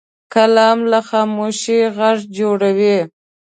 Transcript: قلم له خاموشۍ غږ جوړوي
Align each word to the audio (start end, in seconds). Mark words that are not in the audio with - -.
قلم 0.33 0.79
له 0.91 0.99
خاموشۍ 1.09 1.79
غږ 1.97 2.17
جوړوي 2.37 2.97